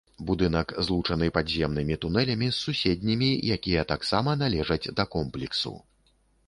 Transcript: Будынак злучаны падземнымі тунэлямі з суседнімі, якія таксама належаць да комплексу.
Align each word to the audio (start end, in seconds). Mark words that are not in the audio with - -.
Будынак 0.29 0.71
злучаны 0.85 1.27
падземнымі 1.35 1.97
тунэлямі 2.05 2.49
з 2.49 2.57
суседнімі, 2.63 3.29
якія 3.59 3.87
таксама 3.93 4.37
належаць 4.45 4.85
да 5.01 5.11
комплексу. 5.17 5.79